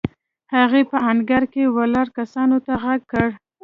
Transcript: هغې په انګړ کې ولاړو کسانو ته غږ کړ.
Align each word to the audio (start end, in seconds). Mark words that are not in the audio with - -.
هغې 0.55 0.81
په 0.89 0.97
انګړ 1.09 1.43
کې 1.53 1.73
ولاړو 1.75 2.15
کسانو 2.17 2.57
ته 2.65 2.73
غږ 2.83 3.01
کړ. 3.11 3.27